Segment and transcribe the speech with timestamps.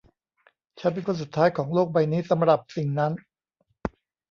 [0.79, 3.13] ฉันเป็นคนสุดท้ายของโลกใบนี้สำหรับสิ่งนั้น